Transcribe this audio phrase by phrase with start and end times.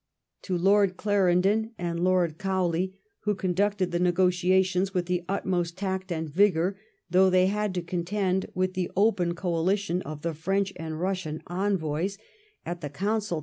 [0.41, 6.27] To Lord Clarendon and Lord Cowley, who conducted the negotiations with the utmost taot and
[6.27, 6.75] vigour,
[7.07, 12.17] though they had to contend with the open coalition of the French and Bussian envoys
[12.65, 13.39] at the CONCLUSION OF THE RUSSIAN WAR.